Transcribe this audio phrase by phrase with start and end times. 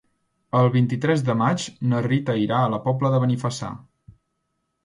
[0.59, 3.71] El vint-i-tres de maig na Rita irà a la Pobla de Benifassà.